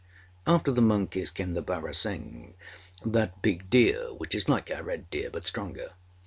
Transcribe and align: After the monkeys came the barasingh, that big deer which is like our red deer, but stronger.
After 0.47 0.71
the 0.71 0.81
monkeys 0.81 1.29
came 1.29 1.53
the 1.53 1.61
barasingh, 1.61 2.55
that 3.05 3.39
big 3.43 3.69
deer 3.69 4.11
which 4.15 4.33
is 4.33 4.49
like 4.49 4.71
our 4.71 4.81
red 4.81 5.07
deer, 5.11 5.29
but 5.29 5.45
stronger. 5.45 5.93